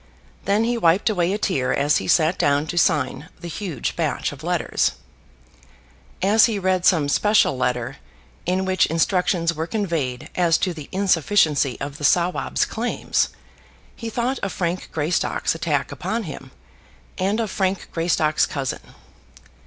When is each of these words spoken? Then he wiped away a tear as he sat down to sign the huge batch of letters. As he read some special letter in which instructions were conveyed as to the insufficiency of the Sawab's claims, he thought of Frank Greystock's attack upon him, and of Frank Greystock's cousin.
Then 0.45 0.63
he 0.63 0.79
wiped 0.79 1.11
away 1.11 1.31
a 1.31 1.37
tear 1.37 1.71
as 1.71 1.97
he 1.97 2.07
sat 2.07 2.39
down 2.39 2.65
to 2.65 2.77
sign 2.79 3.29
the 3.39 3.47
huge 3.47 3.95
batch 3.95 4.31
of 4.31 4.41
letters. 4.41 4.93
As 6.23 6.45
he 6.45 6.57
read 6.57 6.87
some 6.87 7.07
special 7.07 7.55
letter 7.55 7.97
in 8.47 8.65
which 8.65 8.87
instructions 8.87 9.53
were 9.53 9.67
conveyed 9.67 10.31
as 10.35 10.57
to 10.57 10.73
the 10.73 10.89
insufficiency 10.91 11.79
of 11.79 11.99
the 11.99 12.03
Sawab's 12.03 12.65
claims, 12.65 13.29
he 13.95 14.09
thought 14.09 14.39
of 14.39 14.51
Frank 14.51 14.89
Greystock's 14.91 15.53
attack 15.53 15.91
upon 15.91 16.23
him, 16.23 16.49
and 17.19 17.39
of 17.39 17.51
Frank 17.51 17.89
Greystock's 17.91 18.47
cousin. 18.47 18.81